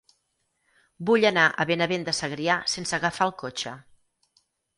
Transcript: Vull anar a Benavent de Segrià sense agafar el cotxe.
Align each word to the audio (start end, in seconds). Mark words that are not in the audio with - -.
Vull 1.09 1.27
anar 1.29 1.43
a 1.49 1.65
Benavent 1.73 2.07
de 2.07 2.15
Segrià 2.21 2.57
sense 2.77 2.97
agafar 2.99 3.29
el 3.31 3.37
cotxe. 3.45 3.77